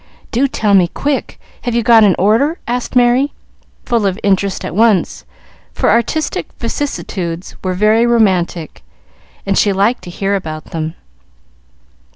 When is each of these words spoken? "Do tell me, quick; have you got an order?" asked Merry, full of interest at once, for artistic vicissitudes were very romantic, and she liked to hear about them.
"Do 0.31 0.47
tell 0.47 0.73
me, 0.73 0.87
quick; 0.87 1.39
have 1.61 1.75
you 1.75 1.83
got 1.83 2.03
an 2.03 2.15
order?" 2.17 2.57
asked 2.67 2.95
Merry, 2.95 3.33
full 3.85 4.07
of 4.07 4.17
interest 4.23 4.65
at 4.65 4.73
once, 4.73 5.25
for 5.73 5.91
artistic 5.91 6.47
vicissitudes 6.57 7.55
were 7.63 7.75
very 7.75 8.07
romantic, 8.07 8.81
and 9.45 9.55
she 9.55 9.71
liked 9.71 10.01
to 10.05 10.09
hear 10.09 10.33
about 10.33 10.65
them. 10.71 10.95